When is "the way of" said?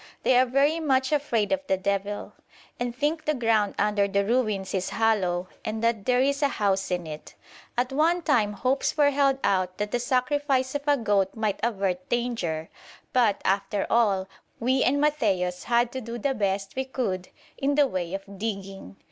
17.75-18.23